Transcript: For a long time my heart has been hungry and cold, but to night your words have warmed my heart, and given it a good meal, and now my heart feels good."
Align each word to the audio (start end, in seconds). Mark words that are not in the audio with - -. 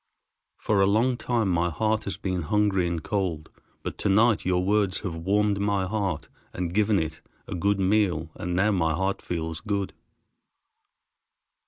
For 0.57 0.81
a 0.81 0.87
long 0.87 1.15
time 1.15 1.47
my 1.49 1.69
heart 1.69 2.05
has 2.05 2.17
been 2.17 2.41
hungry 2.41 2.87
and 2.87 3.03
cold, 3.03 3.51
but 3.83 3.99
to 3.99 4.09
night 4.09 4.45
your 4.45 4.65
words 4.65 5.01
have 5.01 5.13
warmed 5.13 5.59
my 5.59 5.85
heart, 5.85 6.27
and 6.53 6.73
given 6.73 6.97
it 6.97 7.21
a 7.47 7.53
good 7.53 7.79
meal, 7.79 8.31
and 8.33 8.55
now 8.55 8.71
my 8.71 8.95
heart 8.95 9.21
feels 9.21 9.61
good." 9.61 9.93